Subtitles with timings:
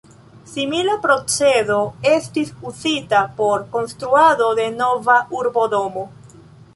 [0.51, 1.75] Simila procedo
[2.11, 6.07] estis uzita por konstruado de Nova urbodomo.